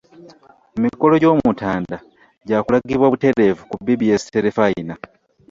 [0.77, 1.97] Emikolo gy'omutanda
[2.47, 4.95] gyakulagibwa buteerevu ku BBS terefayina.